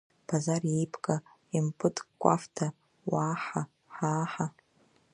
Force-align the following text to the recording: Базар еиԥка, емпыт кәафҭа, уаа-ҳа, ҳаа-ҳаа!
Базар 0.27 0.61
еиԥка, 0.75 1.15
емпыт 1.57 1.97
кәафҭа, 2.21 2.67
уаа-ҳа, 3.11 3.61
ҳаа-ҳаа! 3.95 4.49